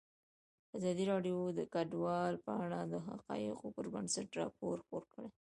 [0.77, 5.29] ازادي راډیو د کډوال په اړه د حقایقو پر بنسټ راپور خپور کړی.